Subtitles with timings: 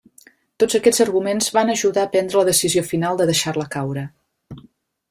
[0.61, 4.09] Tots aquests arguments van ajuda a prendre la decisió final de deixar-la caure.